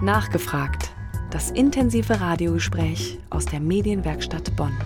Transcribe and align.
Nachgefragt. 0.00 0.90
Das 1.30 1.50
intensive 1.50 2.20
Radiogespräch 2.20 3.18
aus 3.30 3.46
der 3.46 3.58
Medienwerkstatt 3.58 4.54
Bonn. 4.54 4.76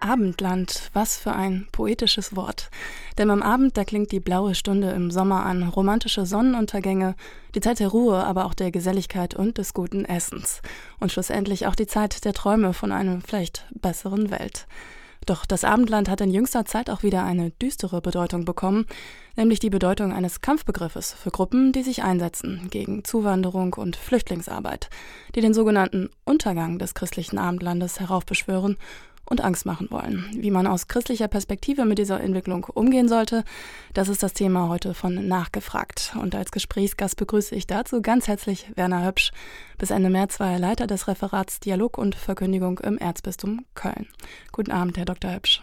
Abendland, 0.00 0.90
was 0.92 1.16
für 1.16 1.32
ein 1.32 1.68
poetisches 1.70 2.34
Wort. 2.34 2.70
Denn 3.18 3.30
am 3.30 3.40
Abend, 3.40 3.76
da 3.76 3.84
klingt 3.84 4.10
die 4.10 4.18
blaue 4.18 4.56
Stunde 4.56 4.90
im 4.90 5.12
Sommer 5.12 5.46
an, 5.46 5.62
romantische 5.62 6.26
Sonnenuntergänge, 6.26 7.14
die 7.54 7.60
Zeit 7.60 7.78
der 7.78 7.88
Ruhe, 7.88 8.24
aber 8.24 8.46
auch 8.46 8.54
der 8.54 8.72
Geselligkeit 8.72 9.34
und 9.34 9.58
des 9.58 9.72
guten 9.72 10.04
Essens. 10.04 10.60
Und 10.98 11.12
schlussendlich 11.12 11.68
auch 11.68 11.76
die 11.76 11.86
Zeit 11.86 12.24
der 12.24 12.32
Träume 12.32 12.72
von 12.72 12.90
einer 12.90 13.20
vielleicht 13.20 13.64
besseren 13.70 14.30
Welt. 14.32 14.66
Doch 15.26 15.46
das 15.46 15.64
Abendland 15.64 16.08
hat 16.08 16.20
in 16.20 16.30
jüngster 16.30 16.64
Zeit 16.64 16.90
auch 16.90 17.02
wieder 17.02 17.24
eine 17.24 17.50
düstere 17.50 18.00
Bedeutung 18.00 18.44
bekommen, 18.44 18.86
nämlich 19.36 19.60
die 19.60 19.70
Bedeutung 19.70 20.12
eines 20.12 20.40
Kampfbegriffes 20.40 21.12
für 21.12 21.30
Gruppen, 21.30 21.72
die 21.72 21.82
sich 21.82 22.02
einsetzen 22.02 22.68
gegen 22.70 23.04
Zuwanderung 23.04 23.74
und 23.74 23.96
Flüchtlingsarbeit, 23.96 24.90
die 25.34 25.40
den 25.40 25.54
sogenannten 25.54 26.10
Untergang 26.24 26.78
des 26.78 26.94
christlichen 26.94 27.38
Abendlandes 27.38 28.00
heraufbeschwören 28.00 28.76
und 29.24 29.40
Angst 29.40 29.66
machen 29.66 29.88
wollen. 29.90 30.26
Wie 30.34 30.50
man 30.50 30.66
aus 30.66 30.88
christlicher 30.88 31.28
Perspektive 31.28 31.84
mit 31.84 31.98
dieser 31.98 32.20
Entwicklung 32.20 32.64
umgehen 32.64 33.08
sollte, 33.08 33.44
das 33.94 34.08
ist 34.08 34.22
das 34.22 34.32
Thema 34.32 34.68
heute 34.68 34.94
von 34.94 35.26
Nachgefragt. 35.26 36.14
Und 36.20 36.34
als 36.34 36.50
Gesprächsgast 36.50 37.16
begrüße 37.16 37.54
ich 37.54 37.66
dazu 37.66 38.02
ganz 38.02 38.28
herzlich 38.28 38.66
Werner 38.74 39.06
Höpsch. 39.06 39.32
Bis 39.78 39.90
Ende 39.90 40.10
März 40.10 40.40
war 40.40 40.52
er 40.52 40.58
Leiter 40.58 40.86
des 40.86 41.08
Referats 41.08 41.60
Dialog 41.60 41.98
und 41.98 42.14
Verkündigung 42.14 42.78
im 42.80 42.98
Erzbistum 42.98 43.64
Köln. 43.74 44.06
Guten 44.52 44.70
Abend, 44.70 44.96
Herr 44.98 45.06
Dr. 45.06 45.32
Höpsch. 45.32 45.62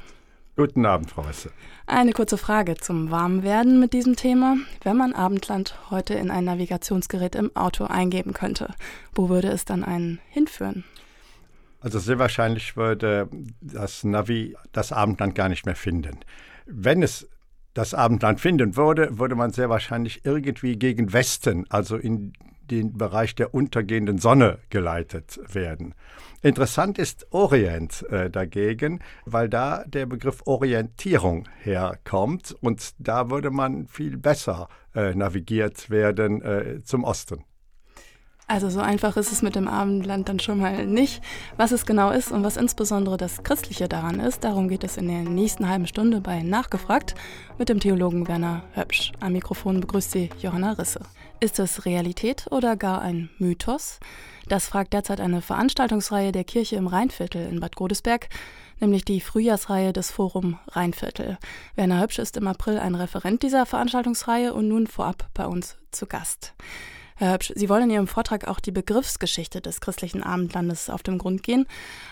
Guten 0.59 0.85
Abend, 0.85 1.09
Frau 1.09 1.25
Wesse. 1.25 1.51
Eine 1.85 2.11
kurze 2.11 2.37
Frage 2.37 2.75
zum 2.75 3.11
Warmwerden 3.11 3.79
mit 3.79 3.93
diesem 3.93 4.17
Thema. 4.17 4.57
Wenn 4.83 4.97
man 4.97 5.13
Abendland 5.13 5.73
heute 5.89 6.15
in 6.15 6.31
ein 6.31 6.43
Navigationsgerät 6.43 7.35
im 7.35 7.55
Auto 7.55 7.85
eingeben 7.85 8.33
könnte, 8.33 8.73
wo 9.15 9.29
würde 9.29 9.47
es 9.47 9.63
dann 9.63 9.85
einen 9.85 10.19
hinführen? 10.27 10.83
Also 11.79 11.99
sehr 11.99 12.19
wahrscheinlich 12.19 12.75
würde 12.75 13.29
das 13.61 14.03
Navi 14.03 14.55
das 14.71 14.91
Abendland 14.91 15.35
gar 15.35 15.49
nicht 15.49 15.65
mehr 15.65 15.75
finden. 15.75 16.19
Wenn 16.65 17.01
es 17.01 17.27
das 17.73 17.93
Abendland 17.93 18.41
finden 18.41 18.75
würde, 18.75 19.17
würde 19.17 19.35
man 19.35 19.51
sehr 19.51 19.69
wahrscheinlich 19.69 20.25
irgendwie 20.25 20.77
gegen 20.77 21.13
Westen, 21.13 21.65
also 21.69 21.95
in 21.95 22.33
den 22.69 22.97
Bereich 22.97 23.35
der 23.35 23.53
untergehenden 23.53 24.17
Sonne 24.17 24.59
geleitet 24.69 25.39
werden. 25.51 25.95
Interessant 26.41 26.97
ist 26.97 27.27
Orient 27.31 28.03
äh, 28.09 28.29
dagegen, 28.29 28.99
weil 29.25 29.49
da 29.49 29.83
der 29.85 30.05
Begriff 30.05 30.41
Orientierung 30.45 31.47
herkommt 31.61 32.55
und 32.61 32.93
da 32.99 33.29
würde 33.29 33.49
man 33.49 33.87
viel 33.87 34.17
besser 34.17 34.69
äh, 34.95 35.13
navigiert 35.15 35.89
werden 35.89 36.41
äh, 36.41 36.81
zum 36.83 37.03
Osten. 37.03 37.43
Also 38.49 38.71
so 38.71 38.79
einfach 38.79 39.15
ist 39.15 39.31
es 39.31 39.43
mit 39.43 39.55
dem 39.55 39.67
Abendland 39.67 40.27
dann 40.27 40.39
schon 40.39 40.57
mal 40.57 40.83
nicht. 40.87 41.21
Was 41.55 41.71
es 41.71 41.85
genau 41.85 42.09
ist 42.09 42.31
und 42.31 42.43
was 42.43 42.57
insbesondere 42.57 43.15
das 43.15 43.43
Christliche 43.43 43.87
daran 43.87 44.19
ist, 44.19 44.43
darum 44.43 44.69
geht 44.69 44.83
es 44.83 44.97
in 44.97 45.07
der 45.07 45.21
nächsten 45.21 45.69
halben 45.69 45.85
Stunde 45.85 46.19
bei 46.19 46.41
Nachgefragt 46.41 47.13
mit 47.59 47.69
dem 47.69 47.79
Theologen 47.79 48.27
Werner 48.27 48.63
Höpsch. 48.73 49.11
Am 49.19 49.33
Mikrofon 49.33 49.81
begrüßt 49.81 50.09
sie 50.09 50.31
Johanna 50.41 50.71
Risse. 50.71 51.01
Ist 51.39 51.59
es 51.59 51.85
Realität 51.85 52.47
oder 52.49 52.75
gar 52.75 53.03
ein 53.03 53.29
Mythos? 53.37 53.99
Das 54.47 54.65
fragt 54.65 54.93
derzeit 54.93 55.21
eine 55.21 55.43
Veranstaltungsreihe 55.43 56.31
der 56.31 56.43
Kirche 56.43 56.75
im 56.75 56.87
Rheinviertel 56.87 57.47
in 57.47 57.59
Bad 57.59 57.75
Godesberg, 57.75 58.29
nämlich 58.79 59.05
die 59.05 59.21
Frühjahrsreihe 59.21 59.93
des 59.93 60.09
Forum 60.09 60.57
Rheinviertel. 60.69 61.37
Werner 61.75 62.01
Höpsch 62.01 62.17
ist 62.17 62.35
im 62.35 62.47
April 62.47 62.79
ein 62.79 62.95
Referent 62.95 63.43
dieser 63.43 63.67
Veranstaltungsreihe 63.67 64.55
und 64.55 64.67
nun 64.67 64.87
vorab 64.87 65.29
bei 65.35 65.45
uns 65.45 65.77
zu 65.91 66.07
Gast. 66.07 66.55
Herr 67.19 67.33
Höpsch, 67.33 67.51
Sie 67.53 67.67
wollen 67.67 67.83
in 67.83 67.89
Ihrem 67.89 68.07
Vortrag 68.07 68.47
auch 68.47 68.61
die 68.61 68.71
Begriffsgeschichte 68.71 69.59
des 69.59 69.81
christlichen 69.81 70.23
Abendlandes 70.23 70.89
auf 70.89 71.03
den 71.03 71.17
Grund 71.17 71.43
gehen. 71.43 71.67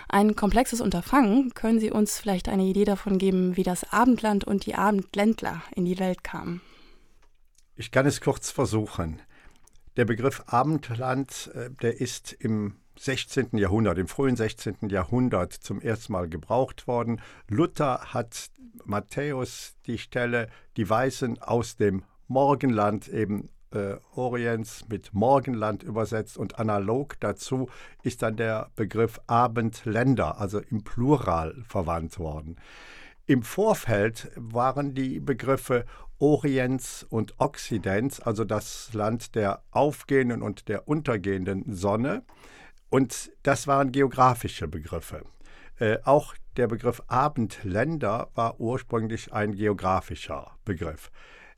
Ein 0.10 0.36
komplexes 0.36 0.82
Unterfangen. 0.82 1.54
Können 1.54 1.80
Sie 1.80 1.92
uns 1.92 2.20
vielleicht 2.20 2.50
eine 2.50 2.64
Idee 2.64 2.84
davon 2.84 3.18
geben, 3.18 3.56
wie 3.56 3.64
das 3.64 3.90
Abendland 3.94 4.44
und 4.44 4.66
die 4.66 4.76
Abendländler 4.76 5.62
in 5.74 5.86
die 5.86 5.98
Welt 5.98 6.26
kamen? 6.26 6.60
Ich 7.78 7.92
kann 7.92 8.06
es 8.06 8.20
kurz 8.20 8.52
versuchen. 8.52 9.22
Der 9.96 10.04
Begriff 10.04 10.44
Abendland, 10.48 11.52
äh, 11.54 11.70
der 11.82 12.02
ist 12.02 12.34
im 12.34 12.76
16. 13.00 13.58
Jahrhundert, 13.58 13.98
im 14.00 14.10
frühen 14.10 14.36
16. 14.36 14.90
Jahrhundert 14.90 15.54
zum 15.54 15.80
ersten 15.80 16.12
Mal 16.12 16.28
gebraucht 16.28 16.86
worden. 16.86 17.22
Luther 17.48 18.14
hat 18.14 18.50
Matthäus 18.84 19.78
die 19.86 20.00
Stelle, 20.00 20.50
die 20.76 20.90
Weisen 20.90 21.42
aus 21.42 21.78
dem 21.78 22.04
Morgenland 22.28 23.08
eben 23.08 23.48
äh, 23.72 23.96
Orients 24.16 24.86
mit 24.90 25.14
Morgenland 25.14 25.84
übersetzt 25.84 26.38
und 26.38 26.60
analog 26.60 27.20
dazu 27.20 27.70
ist 28.04 28.22
dann 28.22 28.38
der 28.38 28.72
Begriff 28.76 29.20
Abendländer, 29.28 30.40
also 30.40 30.60
im 30.60 30.84
Plural 30.84 31.56
verwandt 31.68 32.20
worden. 32.20 32.58
Im 33.26 33.44
Vorfeld 33.44 34.32
waren 34.36 34.94
die 34.94 35.20
Begriffe 35.20 35.86
Orients 36.20 37.06
und 37.10 37.36
Okzidents, 37.40 38.22
also 38.22 38.44
das 38.44 38.94
Land 38.94 39.36
der 39.36 39.62
aufgehenden 39.72 40.42
und 40.42 40.68
der 40.68 40.88
untergehenden 40.88 41.74
Sonne. 41.74 42.24
Und 42.90 43.32
das 43.44 43.68
waren 43.68 43.92
geografische 43.92 44.68
Begriffe. 44.68 45.24
Äh, 45.80 45.98
auch 46.06 46.34
der 46.56 46.68
Begriff 46.68 47.02
Abendländer 47.08 48.30
war 48.34 48.60
ursprünglich 48.60 49.32
ein 49.34 49.56
geografischer 49.56 50.58
Begriff. 50.66 51.12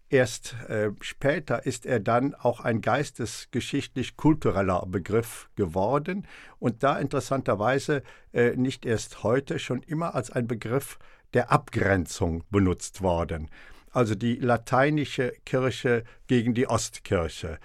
Erst 0.10 0.56
äh, 0.68 0.90
später 1.02 1.66
ist 1.68 1.86
er 1.86 2.00
dann 2.00 2.34
auch 2.34 2.62
ein 2.62 2.82
geistesgeschichtlich-kultureller 2.82 4.88
Begriff 4.88 5.52
geworden 5.56 6.26
und 6.58 6.82
da 6.82 6.98
interessanterweise 6.98 8.02
äh, 8.34 8.56
nicht 8.56 8.88
erst 8.88 9.22
heute, 9.22 9.60
schon 9.60 9.84
immer 9.84 10.16
als 10.16 10.32
ein 10.32 10.48
Begriff 10.48 10.98
der 11.36 11.52
Abgrenzung 11.52 12.44
benutzt 12.50 13.04
worden. 13.04 13.52
Also 13.92 14.16
die 14.16 14.36
lateinische 14.36 15.34
Kirche 15.46 16.04
gegen 16.26 16.56
die 16.56 16.68
Ostkirche, 16.68 17.60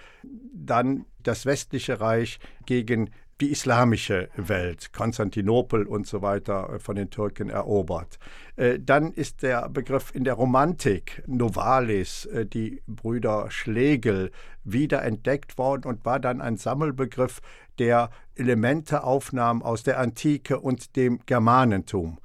dann 0.54 1.06
das 1.22 1.46
westliche 1.46 2.00
Reich 2.00 2.40
gegen 2.66 3.10
die 3.40 3.50
islamische 3.50 4.28
Welt, 4.36 4.92
Konstantinopel 4.92 5.86
und 5.86 6.06
so 6.06 6.22
weiter 6.22 6.74
äh, 6.74 6.78
von 6.78 6.96
den 6.96 7.10
Türken 7.10 7.50
erobert. 7.50 8.18
Äh, 8.56 8.78
dann 8.80 9.12
ist 9.12 9.42
der 9.42 9.68
Begriff 9.68 10.14
in 10.14 10.24
der 10.24 10.34
Romantik, 10.34 11.22
Novalis, 11.26 12.26
äh, 12.26 12.46
die 12.46 12.82
Brüder 12.86 13.50
Schlegel, 13.50 14.30
wieder 14.62 15.02
entdeckt 15.02 15.58
worden 15.58 15.88
und 15.88 16.04
war 16.04 16.20
dann 16.20 16.40
ein 16.40 16.56
Sammelbegriff, 16.56 17.40
der 17.78 18.10
Elemente 18.34 19.04
aufnahm 19.04 19.62
aus 19.62 19.82
der 19.82 19.98
Antike 19.98 20.60
und 20.60 20.96
dem 20.96 21.20
Germanentum. 21.26 22.18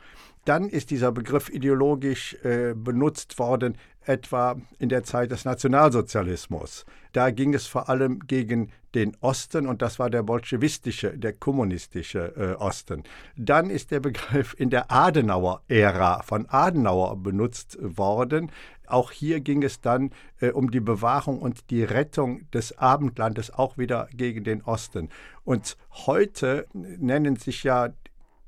Dann 0.46 0.70
ist 0.70 0.90
dieser 0.90 1.12
Begriff 1.12 1.50
ideologisch 1.50 2.36
äh, 2.44 2.74
benutzt 2.76 3.40
worden, 3.40 3.78
etwa 4.10 4.58
in 4.80 4.90
der 4.90 5.04
Zeit 5.04 5.32
des 5.32 5.46
Nationalsozialismus. 5.46 6.86
Da 7.14 7.30
ging 7.30 7.54
es 7.54 7.68
vor 7.68 7.90
allem 7.90 8.20
gegen 8.28 8.72
den 8.96 9.16
Osten 9.22 9.68
und 9.68 9.84
das 9.84 10.00
war 10.00 10.10
der 10.10 10.24
bolschewistische, 10.24 11.16
der 11.16 11.34
kommunistische 11.34 12.34
äh, 12.36 12.62
Osten. 12.62 13.04
Dann 13.38 13.70
ist 13.70 13.92
der 13.92 14.00
Begriff 14.00 14.56
in 14.58 14.72
der 14.72 14.92
Adenauer-Ära 14.92 16.24
von 16.24 16.48
Adenauer 16.50 17.18
benutzt 17.18 17.78
worden. 17.80 18.52
Auch 18.88 19.12
hier 19.12 19.42
ging 19.42 19.62
es 19.62 19.80
dann 19.80 20.10
äh, 20.40 20.50
um 20.50 20.72
die 20.72 20.80
Bewahrung 20.80 21.40
und 21.40 21.70
die 21.70 21.84
Rettung 21.84 22.50
des 22.52 22.80
Abendlandes, 22.80 23.52
auch 23.52 23.78
wieder 23.78 24.10
gegen 24.12 24.44
den 24.44 24.64
Osten. 24.64 25.10
Und 25.44 25.78
heute 26.08 26.66
nennen 26.74 27.36
sich 27.36 27.64
ja 27.64 27.90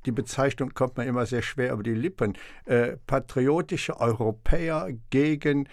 die 0.05 0.11
Bezeichnung 0.11 0.73
kommt 0.73 0.97
mir 0.97 1.05
immer 1.05 1.25
sehr 1.25 1.41
schwer 1.41 1.73
über 1.73 1.83
die 1.83 1.93
Lippen, 1.93 2.37
äh, 2.65 2.97
patriotische 3.07 3.99
Europäer 3.99 4.89
gegen 5.09 5.67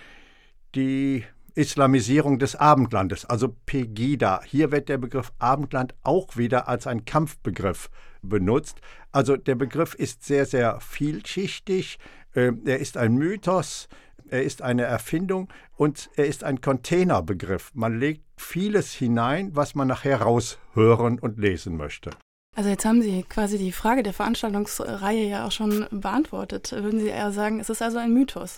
die 0.75 1.25
Islamisierung 1.55 2.39
des 2.39 2.55
Abendlandes, 2.55 3.25
also 3.25 3.49
Pegida. 3.67 4.43
Hier 4.45 4.71
wird 4.71 4.89
der 4.89 4.99
Begriff 4.99 5.33
Abendland 5.39 5.95
auch 6.05 6.37
wieder 6.37 6.69
als 6.69 6.87
ein 6.87 7.05
Kampfbegriff 7.05 7.91
benutzt. 8.23 8.81
Also 9.11 9.37
der 9.37 9.57
Begriff 9.57 9.95
ist 9.95 10.25
sehr, 10.25 10.47
sehr 10.47 10.81
vielschichtig. 10.81 11.99
Äh, 12.35 12.53
er 12.65 12.79
ist 12.79 12.97
ein 12.97 13.15
Mythos, 13.15 13.89
er 14.29 14.45
ist 14.45 14.63
eine 14.63 14.83
Erfindung 14.83 15.49
und 15.77 16.11
er 16.17 16.27
ist 16.27 16.45
ein 16.45 16.61
Containerbegriff. 16.61 17.73
Man 17.75 17.99
legt 17.99 18.23
vieles 18.37 18.93
hinein, 18.93 19.57
was 19.57 19.75
man 19.75 19.89
nachher 19.89 20.21
raushören 20.21 21.19
und 21.19 21.39
lesen 21.39 21.77
möchte. 21.77 22.11
Also 22.59 22.71
jetzt 22.71 22.85
haben 22.85 23.03
Sie 23.03 23.23
quasi 23.23 23.57
die 23.57 23.71
Frage 23.71 24.03
der 24.03 24.13
Veranstaltungsreihe 24.13 25.29
ja 25.29 25.47
auch 25.47 25.53
schon 25.53 25.87
beantwortet. 25.93 26.73
Würden 26.73 26.99
Sie 26.99 27.07
eher 27.07 27.31
sagen, 27.31 27.61
es 27.61 27.71
ist 27.71 27.81
also 27.81 27.99
ein 27.99 28.13
Mythos? 28.13 28.57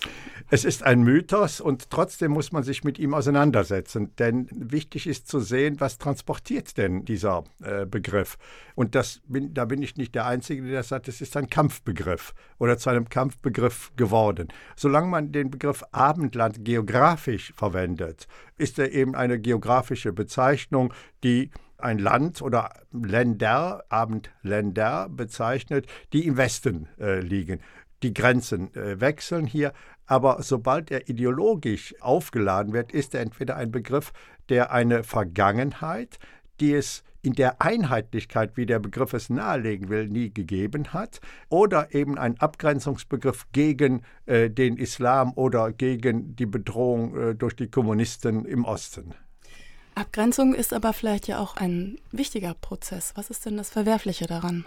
Es 0.49 0.65
ist 0.65 0.81
ein 0.81 1.03
Mythos 1.03 1.61
und 1.61 1.91
trotzdem 1.91 2.31
muss 2.31 2.51
man 2.51 2.63
sich 2.63 2.83
mit 2.83 2.97
ihm 2.97 3.13
auseinandersetzen. 3.13 4.15
Denn 4.15 4.47
wichtig 4.49 5.05
ist 5.05 5.27
zu 5.27 5.39
sehen, 5.39 5.79
was 5.79 5.99
transportiert 5.99 6.79
denn 6.79 7.05
dieser 7.05 7.43
äh, 7.61 7.85
Begriff. 7.85 8.39
Und 8.73 8.95
das 8.95 9.21
bin, 9.27 9.53
da 9.53 9.65
bin 9.65 9.83
ich 9.83 9.97
nicht 9.97 10.15
der 10.15 10.25
Einzige, 10.25 10.67
der 10.67 10.81
sagt, 10.81 11.07
es 11.07 11.21
ist 11.21 11.37
ein 11.37 11.47
Kampfbegriff 11.47 12.33
oder 12.57 12.79
zu 12.79 12.89
einem 12.89 13.07
Kampfbegriff 13.07 13.91
geworden. 13.97 14.47
Solange 14.75 15.09
man 15.09 15.31
den 15.31 15.51
Begriff 15.51 15.83
Abendland 15.91 16.65
geografisch 16.65 17.53
verwendet, 17.55 18.27
ist 18.57 18.79
er 18.79 18.93
eben 18.93 19.13
eine 19.13 19.39
geografische 19.39 20.11
Bezeichnung, 20.11 20.91
die 21.23 21.51
ein 21.83 21.99
Land 21.99 22.41
oder 22.41 22.73
Länder, 22.91 23.83
Abendländer 23.89 25.09
bezeichnet, 25.09 25.87
die 26.13 26.25
im 26.25 26.37
Westen 26.37 26.87
äh, 26.99 27.19
liegen. 27.19 27.59
Die 28.03 28.13
Grenzen 28.13 28.73
äh, 28.75 28.99
wechseln 28.99 29.45
hier, 29.45 29.73
aber 30.05 30.41
sobald 30.41 30.91
er 30.91 31.07
ideologisch 31.07 31.95
aufgeladen 32.01 32.73
wird, 32.73 32.91
ist 32.91 33.13
er 33.13 33.21
entweder 33.21 33.55
ein 33.55 33.71
Begriff, 33.71 34.11
der 34.49 34.71
eine 34.71 35.03
Vergangenheit, 35.03 36.17
die 36.59 36.73
es 36.73 37.03
in 37.21 37.33
der 37.33 37.61
Einheitlichkeit, 37.61 38.57
wie 38.57 38.65
der 38.65 38.79
Begriff 38.79 39.13
es 39.13 39.29
nahelegen 39.29 39.89
will, 39.89 40.07
nie 40.07 40.33
gegeben 40.33 40.93
hat, 40.93 41.21
oder 41.49 41.93
eben 41.93 42.17
ein 42.17 42.39
Abgrenzungsbegriff 42.39 43.47
gegen 43.51 44.01
äh, 44.25 44.49
den 44.49 44.77
Islam 44.77 45.33
oder 45.35 45.71
gegen 45.71 46.35
die 46.35 46.45
Bedrohung 46.45 47.17
äh, 47.17 47.35
durch 47.35 47.55
die 47.55 47.69
Kommunisten 47.69 48.45
im 48.45 48.65
Osten. 48.65 49.13
Abgrenzung 49.95 50.53
ist 50.53 50.73
aber 50.73 50.93
vielleicht 50.93 51.27
ja 51.27 51.39
auch 51.39 51.57
ein 51.57 51.97
wichtiger 52.11 52.53
Prozess. 52.53 53.13
Was 53.15 53.29
ist 53.29 53.45
denn 53.45 53.57
das 53.57 53.69
Verwerfliche 53.69 54.25
daran? 54.25 54.65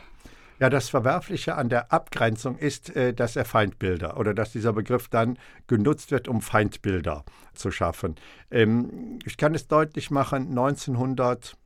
Ja, 0.60 0.70
das 0.70 0.88
Verwerfliche 0.88 1.56
an 1.56 1.68
der 1.68 1.92
Abgrenzung 1.92 2.58
ist, 2.58 2.94
äh, 2.94 3.12
dass 3.12 3.34
er 3.34 3.44
Feindbilder 3.44 4.18
oder 4.18 4.34
dass 4.34 4.52
dieser 4.52 4.72
Begriff 4.72 5.08
dann 5.08 5.36
genutzt 5.66 6.10
wird, 6.12 6.28
um 6.28 6.40
Feindbilder 6.40 7.24
zu 7.54 7.70
schaffen. 7.70 8.14
Ähm, 8.50 9.18
ich 9.24 9.36
kann 9.36 9.54
es 9.54 9.66
deutlich 9.66 10.10
machen, 10.10 10.48
1900 10.50 11.56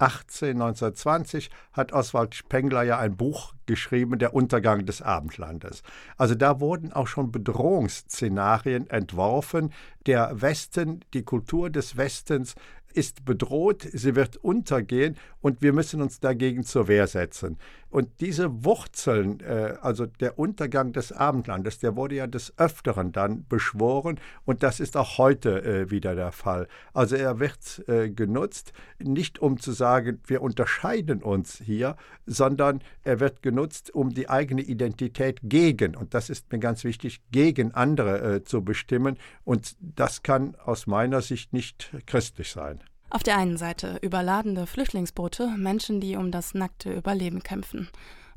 18, 0.00 0.60
1920 0.60 1.50
hat 1.72 1.92
Oswald 1.92 2.34
Spengler 2.34 2.82
ja 2.82 2.98
ein 2.98 3.16
Buch 3.16 3.52
geschrieben, 3.66 4.18
Der 4.18 4.34
Untergang 4.34 4.86
des 4.86 5.02
Abendlandes. 5.02 5.82
Also 6.16 6.34
da 6.34 6.58
wurden 6.58 6.92
auch 6.92 7.06
schon 7.06 7.30
Bedrohungsszenarien 7.30 8.88
entworfen. 8.88 9.72
Der 10.06 10.40
Westen, 10.40 11.04
die 11.12 11.22
Kultur 11.22 11.68
des 11.68 11.96
Westens 11.96 12.54
ist 12.92 13.24
bedroht, 13.24 13.86
sie 13.92 14.16
wird 14.16 14.36
untergehen 14.36 15.16
und 15.40 15.62
wir 15.62 15.72
müssen 15.72 16.02
uns 16.02 16.20
dagegen 16.20 16.64
zur 16.64 16.88
Wehr 16.88 17.06
setzen. 17.06 17.58
Und 17.90 18.20
diese 18.20 18.64
Wurzeln, 18.64 19.40
äh, 19.40 19.74
also 19.80 20.06
der 20.06 20.38
Untergang 20.38 20.92
des 20.92 21.12
Abendlandes, 21.12 21.80
der 21.80 21.96
wurde 21.96 22.14
ja 22.14 22.26
des 22.28 22.56
Öfteren 22.56 23.10
dann 23.10 23.46
beschworen 23.48 24.20
und 24.44 24.62
das 24.62 24.78
ist 24.78 24.96
auch 24.96 25.18
heute 25.18 25.62
äh, 25.64 25.90
wieder 25.90 26.14
der 26.14 26.30
Fall. 26.30 26.68
Also 26.94 27.16
er 27.16 27.40
wird 27.40 27.82
äh, 27.88 28.08
genutzt, 28.08 28.72
nicht 29.00 29.40
um 29.40 29.58
zu 29.58 29.72
sagen, 29.72 30.20
wir 30.26 30.40
unterscheiden 30.40 31.22
uns 31.22 31.58
hier, 31.58 31.96
sondern 32.26 32.80
er 33.02 33.18
wird 33.18 33.42
genutzt, 33.42 33.92
um 33.92 34.10
die 34.10 34.30
eigene 34.30 34.62
Identität 34.62 35.40
gegen, 35.42 35.96
und 35.96 36.14
das 36.14 36.30
ist 36.30 36.52
mir 36.52 36.60
ganz 36.60 36.84
wichtig, 36.84 37.20
gegen 37.32 37.72
andere 37.72 38.44
zu 38.44 38.62
bestimmen. 38.64 39.18
Und 39.44 39.76
das 39.80 40.22
kann 40.22 40.54
aus 40.64 40.86
meiner 40.86 41.22
Sicht 41.22 41.52
nicht 41.52 41.92
christlich 42.06 42.50
sein. 42.52 42.80
Auf 43.12 43.24
der 43.24 43.36
einen 43.36 43.56
Seite 43.56 43.98
überladene 44.02 44.68
Flüchtlingsboote, 44.68 45.48
Menschen, 45.56 46.00
die 46.00 46.14
um 46.14 46.30
das 46.30 46.54
nackte 46.54 46.92
Überleben 46.92 47.42
kämpfen. 47.42 47.88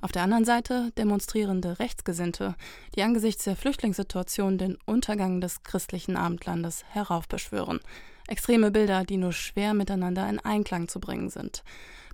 Auf 0.02 0.12
der 0.12 0.24
anderen 0.24 0.46
Seite 0.46 0.92
demonstrierende 0.98 1.78
Rechtsgesinnte, 1.78 2.56
die 2.96 3.04
angesichts 3.04 3.44
der 3.44 3.56
Flüchtlingssituation 3.56 4.58
den 4.58 4.80
Untergang 4.88 5.42
des 5.42 5.62
christlichen 5.62 6.18
Abendlandes 6.18 6.84
heraufbeschwören. 6.90 7.82
Extreme 8.28 8.72
Bilder, 8.72 9.04
die 9.04 9.18
nur 9.18 9.32
schwer 9.32 9.76
miteinander 9.76 10.28
in 10.28 10.40
Einklang 10.40 10.88
zu 10.88 11.00
bringen 11.00 11.30
sind. 11.30 11.64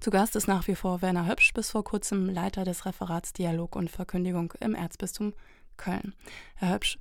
Zu 0.02 0.12
Gast 0.12 0.36
ist 0.36 0.48
nach 0.48 0.68
wie 0.68 0.76
vor 0.76 1.02
Werner 1.02 1.28
Höpsch, 1.28 1.54
bis 1.54 1.72
vor 1.72 1.86
kurzem 1.86 2.28
Leiter 2.28 2.66
des 2.66 2.86
Referats 2.86 3.32
Dialog 3.32 3.78
und 3.78 3.90
Verkündigung 3.90 4.54
im 4.60 4.76
Erzbistum 4.76 5.34
Köln. 5.78 6.14
Herr 6.56 6.74
Höpsch, 6.74 6.98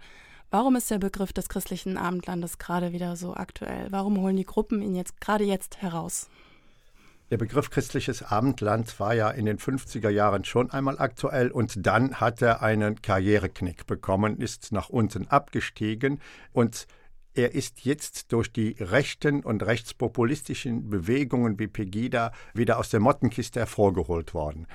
Warum 0.50 0.76
ist 0.76 0.90
der 0.90 0.98
Begriff 0.98 1.34
des 1.34 1.50
christlichen 1.50 1.98
Abendlandes 1.98 2.56
gerade 2.56 2.92
wieder 2.92 3.16
so 3.16 3.34
aktuell? 3.34 3.88
Warum 3.90 4.18
holen 4.18 4.36
die 4.36 4.46
Gruppen 4.46 4.80
ihn 4.80 4.94
jetzt 4.94 5.20
gerade 5.20 5.44
jetzt 5.44 5.82
heraus? 5.82 6.30
Der 7.30 7.36
Begriff 7.36 7.68
christliches 7.68 8.22
Abendland 8.22 8.98
war 8.98 9.14
ja 9.14 9.28
in 9.28 9.44
den 9.44 9.58
50er 9.58 10.08
Jahren 10.08 10.46
schon 10.46 10.70
einmal 10.70 10.98
aktuell 10.98 11.50
und 11.50 11.86
dann 11.86 12.14
hat 12.14 12.40
er 12.40 12.62
einen 12.62 13.02
Karriereknick 13.02 13.86
bekommen, 13.86 14.38
ist 14.38 14.72
nach 14.72 14.88
unten 14.88 15.28
abgestiegen 15.28 16.18
und 16.54 16.86
er 17.34 17.54
ist 17.54 17.84
jetzt 17.84 18.32
durch 18.32 18.50
die 18.50 18.74
rechten 18.80 19.44
und 19.44 19.62
rechtspopulistischen 19.62 20.88
Bewegungen 20.88 21.58
wie 21.58 21.68
Pegida 21.68 22.32
wieder 22.54 22.78
aus 22.78 22.88
der 22.88 23.00
Mottenkiste 23.00 23.60
hervorgeholt 23.60 24.32
worden. 24.32 24.66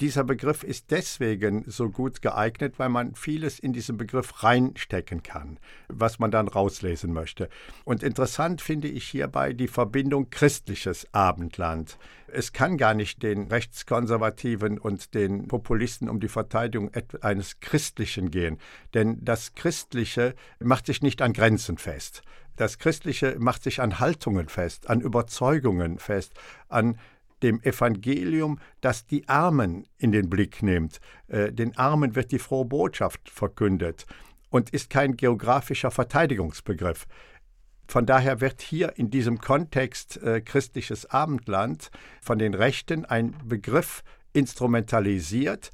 Dieser 0.00 0.24
Begriff 0.24 0.64
ist 0.64 0.90
deswegen 0.90 1.64
so 1.68 1.88
gut 1.88 2.20
geeignet, 2.20 2.78
weil 2.78 2.88
man 2.88 3.14
vieles 3.14 3.60
in 3.60 3.72
diesen 3.72 3.96
Begriff 3.96 4.42
reinstecken 4.42 5.22
kann, 5.22 5.60
was 5.86 6.18
man 6.18 6.32
dann 6.32 6.48
rauslesen 6.48 7.12
möchte. 7.12 7.48
Und 7.84 8.02
interessant 8.02 8.60
finde 8.60 8.88
ich 8.88 9.06
hierbei 9.06 9.52
die 9.52 9.68
Verbindung 9.68 10.30
christliches 10.30 11.06
Abendland. 11.12 11.96
Es 12.26 12.52
kann 12.52 12.76
gar 12.76 12.94
nicht 12.94 13.22
den 13.22 13.46
Rechtskonservativen 13.46 14.78
und 14.78 15.14
den 15.14 15.46
Populisten 15.46 16.08
um 16.08 16.18
die 16.18 16.28
Verteidigung 16.28 16.90
eines 17.20 17.60
Christlichen 17.60 18.32
gehen, 18.32 18.58
denn 18.94 19.24
das 19.24 19.54
Christliche 19.54 20.34
macht 20.58 20.86
sich 20.86 21.02
nicht 21.02 21.22
an 21.22 21.32
Grenzen 21.32 21.78
fest. 21.78 22.22
Das 22.56 22.78
Christliche 22.78 23.36
macht 23.38 23.62
sich 23.62 23.80
an 23.80 23.98
Haltungen 24.00 24.48
fest, 24.48 24.88
an 24.88 25.00
Überzeugungen 25.00 25.98
fest, 25.98 26.34
an 26.68 26.98
dem 27.44 27.62
Evangelium, 27.62 28.58
das 28.80 29.06
die 29.06 29.28
Armen 29.28 29.86
in 29.98 30.10
den 30.10 30.28
Blick 30.28 30.62
nimmt. 30.62 31.00
Äh, 31.28 31.52
den 31.52 31.76
Armen 31.76 32.16
wird 32.16 32.32
die 32.32 32.40
frohe 32.40 32.64
Botschaft 32.64 33.28
verkündet 33.30 34.06
und 34.50 34.70
ist 34.70 34.90
kein 34.90 35.16
geografischer 35.16 35.90
Verteidigungsbegriff. 35.90 37.06
Von 37.86 38.06
daher 38.06 38.40
wird 38.40 38.62
hier 38.62 38.94
in 38.96 39.10
diesem 39.10 39.38
Kontext 39.38 40.16
äh, 40.22 40.40
christliches 40.40 41.06
Abendland 41.06 41.90
von 42.22 42.38
den 42.38 42.54
Rechten 42.54 43.04
ein 43.04 43.36
Begriff 43.44 44.02
instrumentalisiert, 44.32 45.70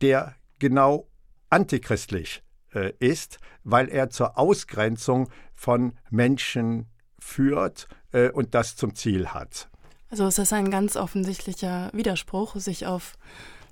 der 0.00 0.34
genau 0.58 1.08
antichristlich 1.50 2.42
äh, 2.74 2.92
ist, 2.98 3.38
weil 3.62 3.88
er 3.88 4.10
zur 4.10 4.38
Ausgrenzung 4.38 5.28
von 5.54 5.92
Menschen 6.10 6.86
führt 7.18 7.86
äh, 8.12 8.30
und 8.30 8.54
das 8.54 8.74
zum 8.76 8.94
Ziel 8.94 9.28
hat. 9.28 9.71
Also 10.12 10.26
ist 10.26 10.36
das 10.36 10.52
ein 10.52 10.70
ganz 10.70 10.96
offensichtlicher 10.96 11.88
Widerspruch, 11.94 12.56
sich 12.56 12.86
auf 12.86 13.16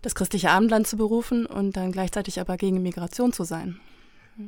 das 0.01 0.15
christliche 0.15 0.51
Abendland 0.51 0.87
zu 0.87 0.97
berufen 0.97 1.45
und 1.45 1.77
dann 1.77 1.93
gleichzeitig 1.93 2.41
aber 2.41 2.57
gegen 2.57 2.81
Migration 2.81 3.35
zu 3.35 3.45
sein. 3.45 3.79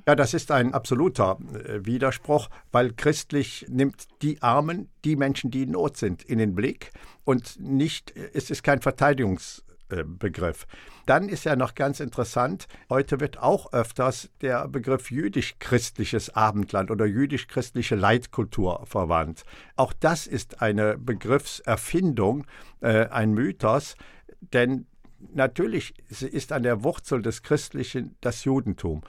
Ja, 0.07 0.17
das 0.17 0.33
ist 0.33 0.51
ein 0.51 0.73
absoluter 0.73 1.37
äh, 1.53 1.85
Widerspruch, 1.85 2.49
weil 2.71 2.95
christlich 2.95 3.67
nimmt 3.69 4.07
die 4.23 4.41
Armen, 4.41 4.89
die 5.05 5.17
Menschen, 5.17 5.51
die 5.51 5.65
in 5.65 5.73
Not 5.73 5.99
sind, 5.99 6.23
in 6.23 6.39
den 6.39 6.55
Blick 6.55 6.93
und 7.25 7.61
nicht, 7.61 8.17
es 8.17 8.49
ist 8.49 8.63
kein 8.63 8.81
Verteidigungs 8.81 9.63
äh, 9.69 9.72
Begriff. 10.05 10.67
Dann 11.07 11.29
ist 11.29 11.45
ja 11.45 11.57
noch 11.57 11.75
ganz 11.75 12.01
interessant, 12.01 12.69
heute 12.89 13.21
wird 13.21 13.39
auch 13.39 13.73
öfters 13.73 14.31
der 14.41 14.69
Begriff 14.69 15.11
jüdisch-christliches 15.11 16.35
Abendland 16.35 16.91
oder 16.91 17.07
jüdisch-christliche 17.07 17.97
Leitkultur 17.97 18.85
verwandt. 18.87 19.45
Auch 19.77 19.93
das 19.93 20.27
ist 20.27 20.63
eine 20.63 20.97
Begriffserfindung, 20.99 22.47
äh, 22.81 23.07
ein 23.09 23.33
Mythos, 23.33 23.97
denn 24.41 24.87
natürlich 25.35 25.95
ist 26.09 26.53
an 26.53 26.63
der 26.63 26.83
Wurzel 26.83 27.23
des 27.23 27.43
Christlichen 27.43 28.17
das 28.21 28.45
Judentum. 28.45 29.03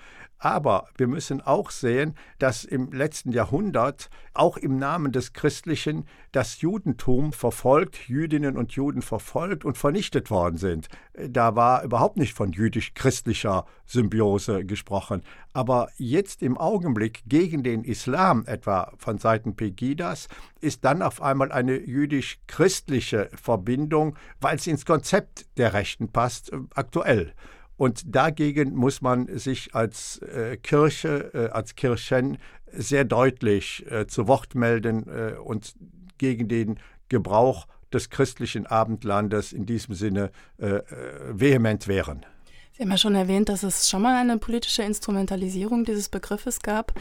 Aber 0.43 0.89
wir 0.97 1.07
müssen 1.07 1.39
auch 1.39 1.71
sehen, 1.71 2.15
dass 2.37 2.65
im 2.65 2.91
letzten 2.91 3.31
Jahrhundert 3.31 4.09
auch 4.33 4.57
im 4.57 4.75
Namen 4.75 5.13
des 5.13 5.31
Christlichen 5.31 6.05
das 6.33 6.59
Judentum 6.59 7.31
verfolgt, 7.31 8.09
Jüdinnen 8.09 8.57
und 8.57 8.73
Juden 8.73 9.01
verfolgt 9.01 9.63
und 9.63 9.77
vernichtet 9.77 10.29
worden 10.29 10.57
sind. 10.57 10.89
Da 11.13 11.55
war 11.55 11.85
überhaupt 11.85 12.17
nicht 12.17 12.33
von 12.33 12.51
jüdisch-christlicher 12.51 13.65
Symbiose 13.85 14.65
gesprochen. 14.65 15.21
Aber 15.53 15.87
jetzt 15.95 16.43
im 16.43 16.57
Augenblick 16.57 17.23
gegen 17.25 17.63
den 17.63 17.85
Islam, 17.85 18.43
etwa 18.45 18.91
von 18.97 19.19
Seiten 19.19 19.55
Pegidas, 19.55 20.27
ist 20.59 20.83
dann 20.83 21.01
auf 21.01 21.21
einmal 21.21 21.53
eine 21.53 21.79
jüdisch-christliche 21.79 23.29
Verbindung, 23.41 24.17
weil 24.41 24.59
sie 24.59 24.71
ins 24.71 24.85
Konzept 24.85 25.45
der 25.55 25.71
Rechten 25.71 26.11
passt, 26.11 26.51
aktuell. 26.75 27.33
Und 27.77 28.03
dagegen 28.15 28.75
muss 28.75 29.01
man 29.01 29.37
sich 29.37 29.73
als 29.73 30.19
äh, 30.19 30.57
Kirche, 30.57 31.31
äh, 31.33 31.49
als 31.49 31.75
Kirchen 31.75 32.37
sehr 32.71 33.03
deutlich 33.03 33.85
äh, 33.91 34.07
zu 34.07 34.27
Wort 34.27 34.55
melden 34.55 35.07
äh, 35.07 35.33
und 35.37 35.73
gegen 36.17 36.47
den 36.47 36.79
Gebrauch 37.09 37.67
des 37.91 38.09
christlichen 38.09 38.65
Abendlandes 38.65 39.53
in 39.53 39.65
diesem 39.65 39.95
Sinne 39.95 40.31
äh, 40.57 40.67
äh, 40.67 40.83
vehement 41.31 41.87
wehren. 41.87 42.25
Sie 42.73 42.81
haben 42.81 42.91
ja 42.91 42.97
schon 42.97 43.15
erwähnt, 43.15 43.49
dass 43.49 43.61
es 43.61 43.89
schon 43.89 44.01
mal 44.01 44.19
eine 44.19 44.37
politische 44.39 44.81
Instrumentalisierung 44.81 45.85
dieses 45.85 46.09
Begriffes 46.09 46.59
gab, 46.61 46.93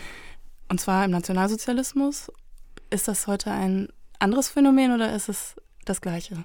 und 0.68 0.80
zwar 0.80 1.04
im 1.04 1.10
Nationalsozialismus. 1.10 2.30
Ist 2.90 3.08
das 3.08 3.26
heute 3.26 3.50
ein 3.50 3.88
anderes 4.18 4.48
Phänomen 4.48 4.92
oder 4.92 5.14
ist 5.14 5.30
es 5.30 5.56
das 5.86 6.02
gleiche? 6.02 6.44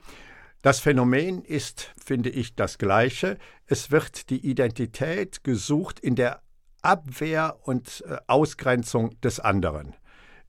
Das 0.61 0.79
Phänomen 0.79 1.43
ist, 1.43 1.93
finde 2.03 2.29
ich, 2.29 2.55
das 2.55 2.77
gleiche. 2.77 3.37
Es 3.67 3.91
wird 3.91 4.29
die 4.29 4.45
Identität 4.45 5.43
gesucht 5.43 5.99
in 5.99 6.15
der 6.15 6.41
Abwehr 6.81 7.57
und 7.63 8.03
äh, 8.07 8.17
Ausgrenzung 8.27 9.19
des 9.21 9.39
anderen, 9.39 9.95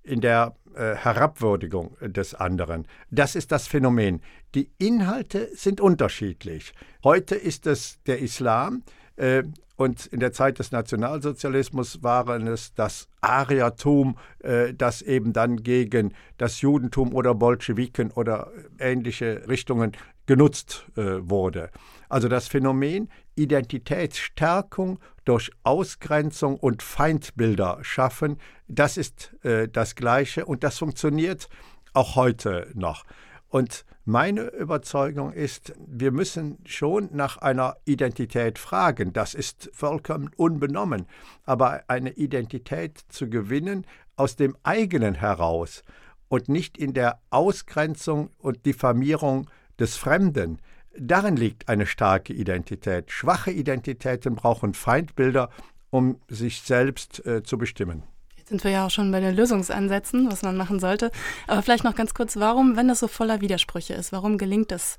in 0.03 0.21
der 0.21 0.57
äh, 0.75 0.95
Herabwürdigung 0.95 1.97
des 2.01 2.35
anderen. 2.35 2.87
Das 3.11 3.35
ist 3.35 3.53
das 3.53 3.67
Phänomen. 3.67 4.23
Die 4.55 4.71
Inhalte 4.79 5.51
sind 5.55 5.81
unterschiedlich. 5.81 6.73
Heute 7.05 7.35
ist 7.35 7.67
es 7.67 8.03
der 8.05 8.21
Islam 8.21 8.83
äh, 9.17 9.43
und 9.79 10.07
in 10.07 10.19
der 10.19 10.33
Zeit 10.33 10.59
des 10.59 10.73
Nationalsozialismus 10.73 12.03
waren 12.03 12.49
es 12.49 12.75
das 12.75 13.09
Ariertum, 13.21 14.19
äh, 14.41 14.75
das 14.75 15.03
eben 15.03 15.33
dann 15.33 15.63
gegen 15.63 16.15
das 16.37 16.61
Judentum 16.61 17.15
oder 17.15 17.33
Bolschewiken 17.33 18.11
oder 18.11 18.51
ähnliche 18.81 19.49
Richtungen 19.49 19.93
genutzt 20.27 20.85
äh, 20.97 21.21
wurde. 21.21 21.71
Also 22.09 22.27
das 22.27 22.49
Phänomen 22.49 23.09
Identitätsstärkung 23.37 24.99
durch 25.25 25.53
Ausgrenzung 25.63 26.57
und 26.57 26.83
Feindbilder 26.83 27.79
schaffen, 27.83 28.39
das 28.67 28.97
ist 28.97 29.33
äh, 29.45 29.69
das 29.69 29.95
Gleiche 29.95 30.45
und 30.45 30.65
das 30.65 30.79
funktioniert 30.79 31.49
auch 31.93 32.17
heute 32.17 32.69
noch. 32.75 33.05
Und 33.49 33.85
meine 34.05 34.49
Überzeugung 34.49 35.33
ist, 35.33 35.73
wir 35.87 36.13
müssen 36.13 36.59
schon 36.67 37.09
nach 37.13 37.39
einer 37.39 37.77
Identität 37.85 38.59
fragen. 38.59 39.13
Das 39.13 39.35
ist 39.35 39.71
vollkommen 39.73 40.31
unbenommen. 40.37 41.07
Aber 41.45 41.83
eine 41.89 42.11
Identität 42.11 43.01
zu 43.09 43.29
gewinnen 43.29 43.87
aus 44.17 44.37
dem 44.37 44.57
eigenen 44.63 45.15
heraus 45.15 45.83
und 46.29 46.49
nicht 46.49 46.77
in 46.77 46.93
der 46.93 47.21
Ausgrenzung 47.31 48.31
und 48.39 48.67
Diffamierung 48.67 49.49
des 49.79 49.97
Fremden, 49.97 50.61
darin 50.99 51.37
liegt 51.37 51.69
eine 51.69 51.87
starke 51.87 52.35
Identität. 52.35 53.11
Schwache 53.11 53.51
Identitäten 53.51 54.35
brauchen 54.35 54.75
Feindbilder, 54.75 55.49
um 55.91 56.21
sich 56.29 56.61
selbst 56.61 57.25
äh, 57.25 57.43
zu 57.43 57.57
bestimmen 57.57 58.03
sind 58.49 58.65
wir 58.65 58.71
ja 58.71 58.87
auch 58.87 58.91
schon 58.91 59.11
bei 59.13 59.21
den 59.21 59.37
Lösungsansätzen, 59.37 60.31
was 60.31 60.43
man 60.43 60.57
machen 60.57 60.81
sollte. 60.81 61.11
Aber 61.47 61.63
vielleicht 61.63 61.85
noch 61.85 61.95
ganz 61.95 62.15
kurz, 62.15 62.37
warum, 62.37 62.77
wenn 62.77 62.89
das 62.89 63.01
so 63.01 63.09
voller 63.09 63.41
Widersprüche 63.41 63.95
ist, 63.95 64.13
warum 64.13 64.39
gelingt 64.39 64.73
es 64.73 64.97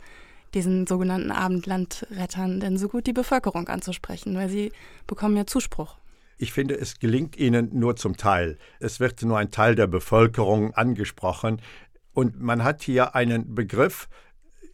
diesen 0.53 0.88
sogenannten 0.88 1.32
Abendlandrettern 1.32 2.60
denn 2.60 2.77
so 2.77 2.88
gut, 2.88 3.08
die 3.08 3.13
Bevölkerung 3.13 3.68
anzusprechen? 3.68 4.36
Weil 4.36 4.50
sie 4.50 4.72
bekommen 5.08 5.36
ja 5.36 5.46
Zuspruch. 5.46 5.98
Ich 6.38 6.53
finde, 6.53 6.79
es 6.79 7.00
gelingt 7.00 7.36
ihnen 7.38 7.77
nur 7.77 7.98
zum 7.98 8.15
Teil. 8.15 8.58
Es 8.79 9.00
wird 9.01 9.22
nur 9.24 9.38
ein 9.38 9.51
Teil 9.51 9.75
der 9.75 9.88
Bevölkerung 9.88 10.74
angesprochen. 10.74 11.62
Und 12.13 12.39
man 12.39 12.63
hat 12.63 12.82
hier 12.82 13.13
einen 13.13 13.56
Begriff, 13.56 14.08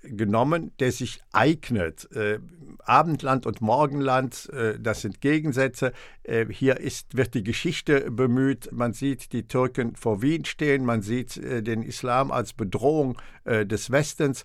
genommen, 0.07 0.71
der 0.79 0.91
sich 0.91 1.21
eignet. 1.31 2.11
Äh, 2.11 2.39
Abendland 2.85 3.45
und 3.45 3.61
Morgenland, 3.61 4.49
äh, 4.53 4.79
das 4.79 5.01
sind 5.01 5.21
Gegensätze. 5.21 5.91
Äh, 6.23 6.45
hier 6.49 6.79
ist, 6.79 7.17
wird 7.17 7.33
die 7.33 7.43
Geschichte 7.43 8.11
bemüht. 8.11 8.71
Man 8.71 8.93
sieht 8.93 9.33
die 9.33 9.47
Türken 9.47 9.95
vor 9.95 10.21
Wien 10.21 10.45
stehen, 10.45 10.85
man 10.85 11.01
sieht 11.01 11.37
äh, 11.37 11.61
den 11.61 11.83
Islam 11.83 12.31
als 12.31 12.53
Bedrohung 12.53 13.17
äh, 13.43 13.65
des 13.65 13.91
Westens. 13.91 14.43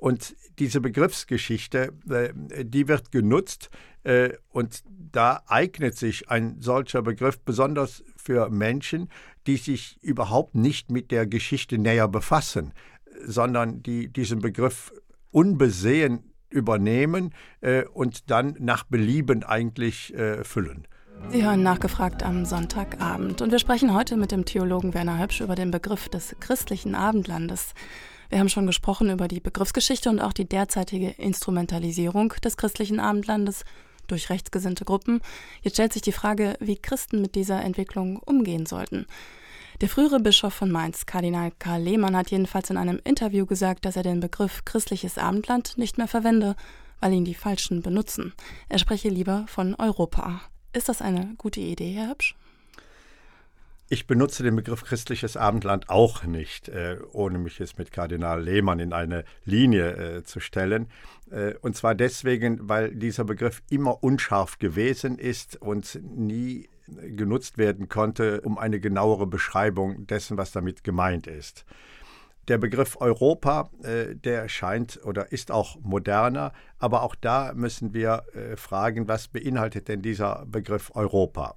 Und 0.00 0.36
diese 0.58 0.80
Begriffsgeschichte, 0.80 1.92
äh, 2.08 2.64
die 2.64 2.88
wird 2.88 3.12
genutzt 3.12 3.70
und 4.52 4.84
da 4.86 5.42
eignet 5.48 5.98
sich 5.98 6.30
ein 6.30 6.62
solcher 6.62 7.02
Begriff 7.02 7.40
besonders 7.40 8.02
für 8.16 8.48
Menschen, 8.48 9.10
die 9.46 9.58
sich 9.58 9.98
überhaupt 10.00 10.54
nicht 10.54 10.90
mit 10.90 11.10
der 11.10 11.26
Geschichte 11.26 11.76
näher 11.76 12.08
befassen 12.08 12.72
sondern 13.24 13.82
die 13.82 14.12
diesen 14.12 14.40
Begriff 14.40 14.92
unbesehen 15.30 16.32
übernehmen 16.50 17.34
äh, 17.60 17.84
und 17.84 18.30
dann 18.30 18.56
nach 18.58 18.84
Belieben 18.84 19.44
eigentlich 19.44 20.14
äh, 20.14 20.44
füllen. 20.44 20.86
Sie 21.30 21.44
hören 21.44 21.62
nachgefragt 21.62 22.22
am 22.22 22.44
Sonntagabend 22.44 23.42
und 23.42 23.50
wir 23.50 23.58
sprechen 23.58 23.92
heute 23.92 24.16
mit 24.16 24.32
dem 24.32 24.44
Theologen 24.44 24.94
Werner 24.94 25.18
Höpsch 25.18 25.40
über 25.40 25.56
den 25.56 25.70
Begriff 25.70 26.08
des 26.08 26.36
christlichen 26.40 26.94
Abendlandes. 26.94 27.74
Wir 28.30 28.38
haben 28.38 28.48
schon 28.48 28.66
gesprochen 28.66 29.10
über 29.10 29.28
die 29.28 29.40
Begriffsgeschichte 29.40 30.08
und 30.08 30.20
auch 30.20 30.32
die 30.32 30.48
derzeitige 30.48 31.10
Instrumentalisierung 31.10 32.34
des 32.44 32.56
christlichen 32.56 33.00
Abendlandes 33.00 33.64
durch 34.06 34.30
rechtsgesinnte 34.30 34.84
Gruppen. 34.84 35.20
Jetzt 35.62 35.74
stellt 35.74 35.92
sich 35.92 36.02
die 36.02 36.12
Frage, 36.12 36.56
wie 36.60 36.76
Christen 36.76 37.20
mit 37.20 37.34
dieser 37.34 37.62
Entwicklung 37.62 38.18
umgehen 38.18 38.64
sollten. 38.64 39.06
Der 39.80 39.88
frühere 39.88 40.18
Bischof 40.18 40.54
von 40.54 40.72
Mainz, 40.72 41.06
Kardinal 41.06 41.52
Karl 41.60 41.80
Lehmann, 41.80 42.16
hat 42.16 42.32
jedenfalls 42.32 42.68
in 42.68 42.76
einem 42.76 43.00
Interview 43.04 43.46
gesagt, 43.46 43.84
dass 43.84 43.94
er 43.94 44.02
den 44.02 44.18
Begriff 44.18 44.64
christliches 44.64 45.18
Abendland 45.18 45.78
nicht 45.78 45.98
mehr 45.98 46.08
verwende, 46.08 46.56
weil 46.98 47.12
ihn 47.12 47.24
die 47.24 47.36
Falschen 47.36 47.80
benutzen. 47.80 48.34
Er 48.68 48.80
spreche 48.80 49.08
lieber 49.08 49.44
von 49.46 49.76
Europa. 49.76 50.40
Ist 50.72 50.88
das 50.88 51.00
eine 51.00 51.34
gute 51.38 51.60
Idee, 51.60 51.92
Herr 51.92 52.10
Hübsch? 52.10 52.34
Ich 53.88 54.08
benutze 54.08 54.42
den 54.42 54.56
Begriff 54.56 54.82
christliches 54.82 55.36
Abendland 55.36 55.88
auch 55.88 56.24
nicht, 56.24 56.68
äh, 56.68 56.98
ohne 57.12 57.38
mich 57.38 57.60
jetzt 57.60 57.78
mit 57.78 57.92
Kardinal 57.92 58.42
Lehmann 58.42 58.80
in 58.80 58.92
eine 58.92 59.24
Linie 59.44 60.16
äh, 60.16 60.24
zu 60.24 60.40
stellen. 60.40 60.88
Äh, 61.30 61.54
und 61.60 61.76
zwar 61.76 61.94
deswegen, 61.94 62.68
weil 62.68 62.92
dieser 62.96 63.22
Begriff 63.22 63.62
immer 63.70 64.02
unscharf 64.02 64.58
gewesen 64.58 65.18
ist 65.18 65.62
und 65.62 66.00
nie 66.02 66.68
genutzt 67.16 67.58
werden 67.58 67.88
konnte, 67.88 68.40
um 68.42 68.58
eine 68.58 68.80
genauere 68.80 69.26
Beschreibung 69.26 70.06
dessen, 70.06 70.36
was 70.36 70.52
damit 70.52 70.84
gemeint 70.84 71.26
ist. 71.26 71.64
Der 72.48 72.56
Begriff 72.56 72.96
Europa, 72.98 73.70
äh, 73.82 74.14
der 74.14 74.48
scheint 74.48 75.00
oder 75.04 75.32
ist 75.32 75.50
auch 75.50 75.78
moderner, 75.82 76.52
aber 76.78 77.02
auch 77.02 77.14
da 77.14 77.52
müssen 77.54 77.92
wir 77.92 78.24
äh, 78.32 78.56
fragen, 78.56 79.06
was 79.06 79.28
beinhaltet 79.28 79.88
denn 79.88 80.00
dieser 80.00 80.46
Begriff 80.46 80.90
Europa? 80.94 81.54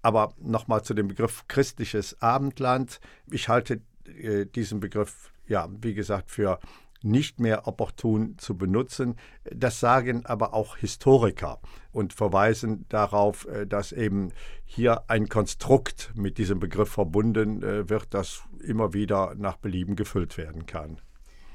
Aber 0.00 0.34
nochmal 0.40 0.82
zu 0.82 0.94
dem 0.94 1.08
Begriff 1.08 1.44
christliches 1.46 2.20
Abendland. 2.22 3.00
Ich 3.30 3.48
halte 3.50 3.82
äh, 4.06 4.46
diesen 4.46 4.80
Begriff, 4.80 5.30
ja, 5.46 5.68
wie 5.82 5.92
gesagt, 5.92 6.30
für 6.30 6.58
nicht 7.04 7.40
mehr 7.40 7.68
opportun 7.68 8.36
zu 8.38 8.56
benutzen. 8.56 9.16
Das 9.44 9.80
sagen 9.80 10.24
aber 10.26 10.54
auch 10.54 10.76
Historiker 10.76 11.60
und 11.92 12.12
verweisen 12.12 12.86
darauf, 12.88 13.46
äh, 13.46 13.66
dass 13.66 13.92
eben 13.92 14.32
hier 14.64 15.04
ein 15.08 15.28
Konstrukt 15.28 16.12
mit 16.14 16.38
diesem 16.38 16.58
Begriff 16.58 16.90
verbunden 16.90 17.62
äh, 17.62 17.88
wird, 17.88 18.08
das 18.10 18.42
immer 18.60 18.92
wieder 18.92 19.34
nach 19.36 19.56
Belieben 19.56 19.96
gefüllt 19.96 20.36
werden 20.38 20.66
kann. 20.66 20.98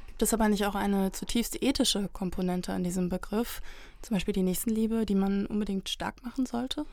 Gibt 0.08 0.22
es 0.22 0.34
aber 0.34 0.50
nicht 0.50 0.66
auch 0.66 0.76
eine 0.76 1.12
zutiefst 1.12 1.62
ethische 1.64 2.10
Komponente 2.10 2.74
an 2.74 2.84
diesem 2.84 3.10
Begriff, 3.10 3.62
zum 4.02 4.16
Beispiel 4.16 4.34
die 4.34 4.44
Nächstenliebe, 4.44 5.06
die 5.06 5.16
man 5.16 5.46
unbedingt 5.46 5.88
stark 5.88 6.24
machen 6.24 6.46
sollte? 6.46 6.86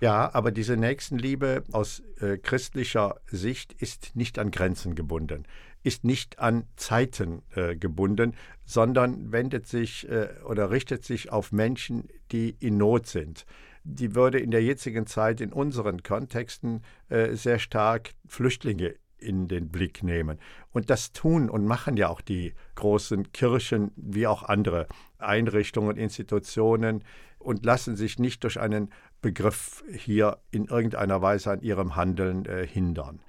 Ja, 0.00 0.34
aber 0.34 0.50
diese 0.50 0.76
Nächstenliebe 0.76 1.64
aus 1.72 2.02
äh, 2.20 2.38
christlicher 2.38 3.20
Sicht 3.26 3.74
ist 3.74 4.16
nicht 4.16 4.38
an 4.38 4.50
Grenzen 4.50 4.94
gebunden 4.94 5.44
ist 5.82 6.04
nicht 6.04 6.38
an 6.38 6.64
Zeiten 6.76 7.42
äh, 7.54 7.76
gebunden, 7.76 8.34
sondern 8.64 9.32
wendet 9.32 9.66
sich 9.66 10.08
äh, 10.08 10.28
oder 10.44 10.70
richtet 10.70 11.04
sich 11.04 11.32
auf 11.32 11.52
Menschen, 11.52 12.08
die 12.32 12.56
in 12.60 12.76
Not 12.76 13.06
sind. 13.06 13.46
Die 13.84 14.14
würde 14.14 14.38
in 14.38 14.50
der 14.50 14.62
jetzigen 14.62 15.06
Zeit 15.06 15.40
in 15.40 15.52
unseren 15.52 16.02
Kontexten 16.02 16.82
äh, 17.08 17.34
sehr 17.34 17.58
stark 17.58 18.10
Flüchtlinge 18.26 18.94
in 19.20 19.48
den 19.48 19.68
Blick 19.68 20.02
nehmen. 20.02 20.38
Und 20.72 20.90
das 20.90 21.12
tun 21.12 21.50
und 21.50 21.66
machen 21.66 21.96
ja 21.96 22.08
auch 22.08 22.20
die 22.20 22.54
großen 22.74 23.32
Kirchen 23.32 23.92
wie 23.96 24.26
auch 24.26 24.42
andere 24.42 24.86
Einrichtungen, 25.18 25.96
Institutionen 25.96 27.04
und 27.38 27.64
lassen 27.64 27.96
sich 27.96 28.18
nicht 28.18 28.44
durch 28.44 28.60
einen 28.60 28.90
Begriff 29.22 29.84
hier 29.90 30.38
in 30.50 30.66
irgendeiner 30.66 31.22
Weise 31.22 31.50
an 31.50 31.62
ihrem 31.62 31.96
Handeln 31.96 32.46
äh, 32.46 32.66
hindern 32.66 33.20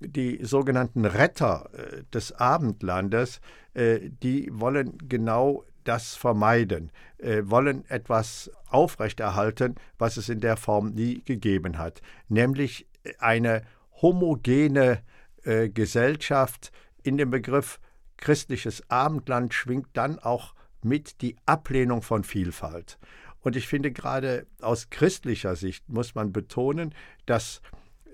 die 0.00 0.44
sogenannten 0.44 1.04
Retter 1.04 1.70
äh, 1.72 2.02
des 2.12 2.32
Abendlandes, 2.32 3.40
äh, 3.74 4.10
die 4.22 4.48
wollen 4.52 4.98
genau 5.08 5.64
das 5.84 6.14
vermeiden, 6.14 6.90
äh, 7.18 7.42
wollen 7.44 7.88
etwas 7.88 8.50
aufrechterhalten, 8.68 9.76
was 9.98 10.16
es 10.16 10.28
in 10.28 10.40
der 10.40 10.56
Form 10.56 10.90
nie 10.90 11.22
gegeben 11.24 11.78
hat, 11.78 12.02
nämlich 12.28 12.86
eine 13.18 13.62
homogene 14.02 15.00
Gesellschaft. 15.72 16.72
In 17.02 17.16
dem 17.16 17.30
Begriff 17.30 17.78
christliches 18.16 18.82
Abendland 18.90 19.54
schwingt 19.54 19.88
dann 19.92 20.18
auch 20.18 20.54
mit 20.82 21.20
die 21.22 21.36
Ablehnung 21.46 22.02
von 22.02 22.24
Vielfalt. 22.24 22.98
Und 23.40 23.56
ich 23.56 23.68
finde 23.68 23.92
gerade 23.92 24.46
aus 24.60 24.90
christlicher 24.90 25.54
Sicht 25.54 25.88
muss 25.88 26.14
man 26.14 26.32
betonen, 26.32 26.94
dass 27.26 27.60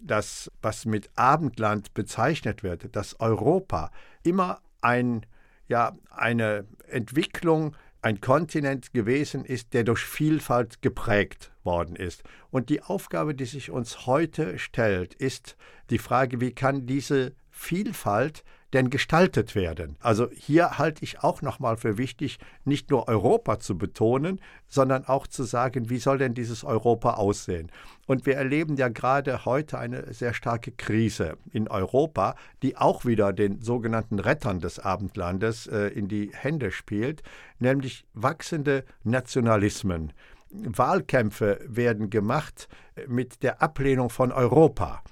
das, 0.02 0.50
was 0.60 0.84
mit 0.84 1.10
Abendland 1.14 1.94
bezeichnet 1.94 2.62
wird, 2.62 2.94
dass 2.96 3.18
Europa 3.20 3.90
immer 4.22 4.60
ein 4.80 5.24
ja 5.68 5.92
eine 6.10 6.66
Entwicklung, 6.88 7.74
ein 8.02 8.20
Kontinent 8.20 8.92
gewesen 8.92 9.44
ist, 9.44 9.72
der 9.74 9.84
durch 9.84 10.00
Vielfalt 10.00 10.82
geprägt 10.82 11.52
worden 11.62 11.96
ist. 11.96 12.24
Und 12.50 12.68
die 12.68 12.82
Aufgabe, 12.82 13.34
die 13.34 13.44
sich 13.44 13.70
uns 13.70 14.06
heute 14.06 14.58
stellt, 14.58 15.14
ist 15.14 15.56
die 15.90 15.98
Frage, 15.98 16.40
wie 16.40 16.52
kann 16.52 16.86
diese 16.86 17.32
Vielfalt 17.50 18.42
denn 18.72 18.90
gestaltet 18.90 19.54
werden? 19.54 19.96
Also 20.00 20.30
hier 20.30 20.78
halte 20.78 21.04
ich 21.04 21.22
auch 21.22 21.42
nochmal 21.42 21.76
für 21.76 21.98
wichtig, 21.98 22.38
nicht 22.64 22.90
nur 22.90 23.08
Europa 23.08 23.58
zu 23.60 23.76
betonen, 23.76 24.40
sondern 24.66 25.04
auch 25.04 25.26
zu 25.26 25.44
sagen, 25.44 25.90
wie 25.90 25.98
soll 25.98 26.18
denn 26.18 26.34
dieses 26.34 26.64
Europa 26.64 27.14
aussehen? 27.14 27.70
Und 28.06 28.26
wir 28.26 28.36
erleben 28.36 28.76
ja 28.76 28.88
gerade 28.88 29.44
heute 29.44 29.78
eine 29.78 30.12
sehr 30.12 30.34
starke 30.34 30.72
Krise 30.72 31.36
in 31.52 31.68
Europa, 31.68 32.34
die 32.62 32.76
auch 32.76 33.04
wieder 33.04 33.32
den 33.32 33.60
sogenannten 33.60 34.18
Rettern 34.18 34.60
des 34.60 34.78
Abendlandes 34.78 35.66
äh, 35.66 35.88
in 35.88 36.08
die 36.08 36.30
Hände 36.32 36.70
spielt, 36.70 37.22
nämlich 37.58 38.04
wachsende 38.14 38.84
Nationalismen. 39.04 40.12
Wahlkämpfe 40.52 41.60
werden 41.66 42.10
gemacht 42.10 42.68
mit 43.06 43.42
der 43.42 43.62
Ablehnung 43.62 44.10
von 44.10 44.32
Europa. 44.32 45.02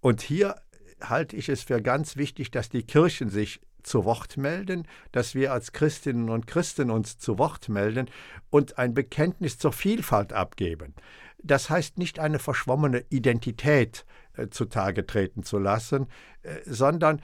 Und 0.00 0.20
hier 0.20 0.56
halte 1.02 1.36
ich 1.36 1.48
es 1.48 1.62
für 1.62 1.80
ganz 1.80 2.16
wichtig, 2.16 2.50
dass 2.50 2.68
die 2.68 2.82
Kirchen 2.82 3.30
sich 3.30 3.60
zu 3.82 4.04
Wort 4.04 4.36
melden, 4.36 4.86
dass 5.12 5.34
wir 5.34 5.52
als 5.52 5.72
Christinnen 5.72 6.28
und 6.28 6.46
Christen 6.46 6.90
uns 6.90 7.18
zu 7.18 7.38
Wort 7.38 7.68
melden 7.68 8.10
und 8.50 8.78
ein 8.78 8.94
Bekenntnis 8.94 9.58
zur 9.58 9.72
Vielfalt 9.72 10.32
abgeben. 10.32 10.94
Das 11.42 11.70
heißt 11.70 11.98
nicht 11.98 12.18
eine 12.18 12.38
verschwommene 12.38 13.04
Identität 13.08 14.04
äh, 14.34 14.48
zutage 14.48 15.06
treten 15.06 15.42
zu 15.42 15.58
lassen, 15.58 16.06
äh, 16.42 16.56
sondern 16.66 17.22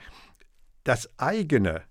das 0.83 1.09
eigene 1.17 1.83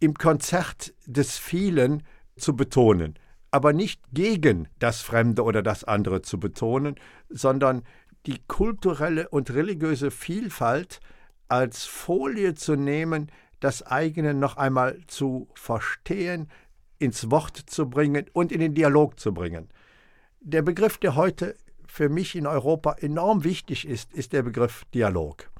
im 0.00 0.14
Konzert 0.14 0.94
des 1.06 1.38
vielen 1.38 2.02
zu 2.36 2.56
betonen, 2.56 3.18
aber 3.50 3.72
nicht 3.72 4.00
gegen 4.12 4.68
das 4.78 5.02
Fremde 5.02 5.42
oder 5.42 5.62
das 5.62 5.84
andere 5.84 6.22
zu 6.22 6.40
betonen, 6.40 6.96
sondern 7.28 7.82
die 8.26 8.40
kulturelle 8.46 9.28
und 9.28 9.50
religiöse 9.50 10.10
Vielfalt 10.10 11.00
als 11.50 11.84
Folie 11.84 12.54
zu 12.54 12.76
nehmen, 12.76 13.30
das 13.58 13.82
eigene 13.82 14.34
noch 14.34 14.56
einmal 14.56 14.98
zu 15.06 15.48
verstehen, 15.54 16.48
ins 16.98 17.30
Wort 17.30 17.56
zu 17.56 17.88
bringen 17.88 18.26
und 18.32 18.52
in 18.52 18.60
den 18.60 18.74
Dialog 18.74 19.18
zu 19.18 19.34
bringen. 19.34 19.68
Der 20.40 20.62
Begriff, 20.62 20.98
der 20.98 21.16
heute 21.16 21.56
für 21.86 22.08
mich 22.08 22.36
in 22.36 22.46
Europa 22.46 22.92
enorm 23.00 23.44
wichtig 23.44 23.86
ist, 23.86 24.12
ist 24.14 24.32
der 24.32 24.42
Begriff 24.42 24.84
Dialog. 24.94 25.50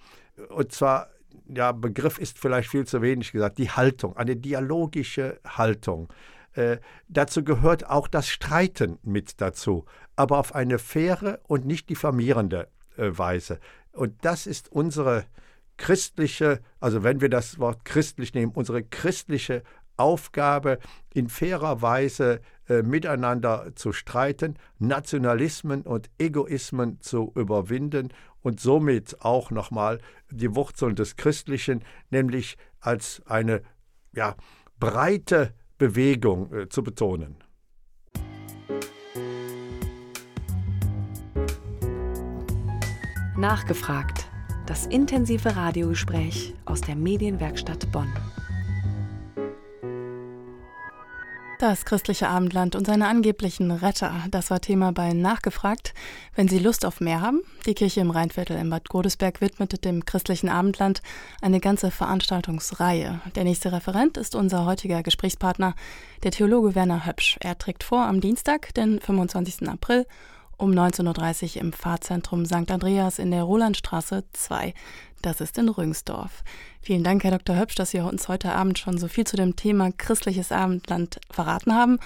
Und 0.48 0.72
zwar, 0.72 1.08
ja, 1.48 1.72
Begriff 1.72 2.18
ist 2.18 2.38
vielleicht 2.38 2.70
viel 2.70 2.86
zu 2.86 3.02
wenig 3.02 3.32
gesagt, 3.32 3.58
die 3.58 3.70
Haltung, 3.70 4.16
eine 4.16 4.36
dialogische 4.36 5.40
Haltung. 5.46 6.08
Äh, 6.52 6.78
dazu 7.08 7.44
gehört 7.44 7.88
auch 7.88 8.08
das 8.08 8.28
Streiten 8.28 8.98
mit 9.02 9.40
dazu, 9.40 9.84
aber 10.16 10.38
auf 10.38 10.54
eine 10.54 10.78
faire 10.78 11.40
und 11.46 11.66
nicht 11.66 11.90
diffamierende 11.90 12.68
äh, 12.96 13.10
Weise. 13.10 13.60
Und 13.92 14.24
das 14.24 14.46
ist 14.46 14.70
unsere 14.70 15.24
christliche, 15.80 16.60
also 16.78 17.02
wenn 17.02 17.22
wir 17.22 17.30
das 17.30 17.58
Wort 17.58 17.86
christlich 17.86 18.34
nehmen, 18.34 18.52
unsere 18.52 18.82
christliche 18.82 19.62
Aufgabe, 19.96 20.78
in 21.14 21.28
fairer 21.28 21.80
Weise 21.80 22.42
äh, 22.68 22.82
miteinander 22.82 23.72
zu 23.74 23.92
streiten, 23.92 24.58
Nationalismen 24.78 25.82
und 25.82 26.10
Egoismen 26.18 27.00
zu 27.00 27.32
überwinden 27.34 28.12
und 28.42 28.60
somit 28.60 29.22
auch 29.22 29.50
nochmal 29.50 30.00
die 30.30 30.54
Wurzeln 30.54 30.96
des 30.96 31.16
Christlichen, 31.16 31.82
nämlich 32.10 32.58
als 32.80 33.22
eine 33.24 33.62
ja, 34.12 34.36
breite 34.78 35.54
Bewegung 35.78 36.52
äh, 36.52 36.68
zu 36.68 36.82
betonen. 36.82 37.36
Nachgefragt 43.38 44.29
das 44.70 44.86
intensive 44.86 45.56
Radiogespräch 45.56 46.54
aus 46.64 46.80
der 46.80 46.94
Medienwerkstatt 46.94 47.90
Bonn. 47.90 48.08
Das 51.58 51.84
christliche 51.84 52.28
Abendland 52.28 52.76
und 52.76 52.86
seine 52.86 53.08
angeblichen 53.08 53.72
Retter, 53.72 54.14
das 54.30 54.48
war 54.48 54.60
Thema 54.60 54.92
bei 54.92 55.12
Nachgefragt. 55.12 55.92
Wenn 56.36 56.46
Sie 56.46 56.60
Lust 56.60 56.86
auf 56.86 57.00
mehr 57.00 57.20
haben, 57.20 57.40
die 57.66 57.74
Kirche 57.74 58.00
im 58.00 58.12
Rheinviertel 58.12 58.56
in 58.58 58.70
Bad 58.70 58.88
Godesberg 58.88 59.40
widmete 59.40 59.76
dem 59.76 60.04
christlichen 60.04 60.48
Abendland 60.48 61.02
eine 61.42 61.58
ganze 61.58 61.90
Veranstaltungsreihe. 61.90 63.20
Der 63.34 63.42
nächste 63.42 63.72
Referent 63.72 64.16
ist 64.18 64.36
unser 64.36 64.66
heutiger 64.66 65.02
Gesprächspartner, 65.02 65.74
der 66.22 66.30
Theologe 66.30 66.76
Werner 66.76 67.06
Höpsch. 67.06 67.38
Er 67.40 67.58
trägt 67.58 67.82
vor 67.82 68.02
am 68.02 68.20
Dienstag, 68.20 68.72
den 68.74 69.00
25. 69.00 69.68
April 69.68 70.06
um 70.60 70.72
19.30 70.72 71.56
Uhr 71.56 71.62
im 71.62 71.72
Pfarrzentrum 71.72 72.44
St. 72.44 72.70
Andreas 72.70 73.18
in 73.18 73.30
der 73.30 73.44
Rolandstraße 73.44 74.24
2. 74.32 74.74
Das 75.22 75.40
ist 75.40 75.56
in 75.56 75.68
Rüngsdorf. 75.68 76.44
Vielen 76.82 77.02
Dank, 77.02 77.24
Herr 77.24 77.30
Dr. 77.30 77.56
Höpsch, 77.56 77.76
dass 77.76 77.90
Sie 77.90 78.00
uns 78.00 78.28
heute 78.28 78.52
Abend 78.52 78.78
schon 78.78 78.98
so 78.98 79.08
viel 79.08 79.26
zu 79.26 79.36
dem 79.36 79.56
Thema 79.56 79.90
christliches 79.90 80.52
Abendland 80.52 81.18
verraten 81.30 81.74
haben. 81.74 81.98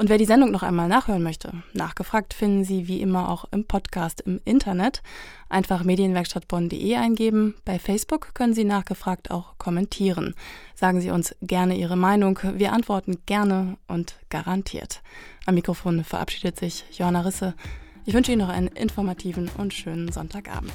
Und 0.00 0.08
wer 0.08 0.16
die 0.16 0.24
Sendung 0.24 0.50
noch 0.50 0.62
einmal 0.62 0.88
nachhören 0.88 1.22
möchte, 1.22 1.62
nachgefragt 1.74 2.32
finden 2.32 2.64
Sie 2.64 2.88
wie 2.88 3.02
immer 3.02 3.28
auch 3.28 3.44
im 3.50 3.66
Podcast 3.66 4.22
im 4.22 4.40
Internet. 4.46 5.02
Einfach 5.50 5.84
medienwerkstattbonn.de 5.84 6.96
eingeben. 6.96 7.54
Bei 7.66 7.78
Facebook 7.78 8.32
können 8.32 8.54
Sie 8.54 8.64
nachgefragt 8.64 9.30
auch 9.30 9.58
kommentieren. 9.58 10.34
Sagen 10.74 11.02
Sie 11.02 11.10
uns 11.10 11.36
gerne 11.42 11.76
Ihre 11.76 11.98
Meinung. 11.98 12.38
Wir 12.54 12.72
antworten 12.72 13.18
gerne 13.26 13.76
und 13.88 14.14
garantiert. 14.30 15.02
Am 15.44 15.54
Mikrofon 15.54 16.02
verabschiedet 16.02 16.58
sich 16.58 16.86
Johanna 16.92 17.20
Risse. 17.20 17.52
Ich 18.06 18.14
wünsche 18.14 18.32
Ihnen 18.32 18.40
noch 18.40 18.48
einen 18.48 18.68
informativen 18.68 19.50
und 19.58 19.74
schönen 19.74 20.10
Sonntagabend. 20.10 20.72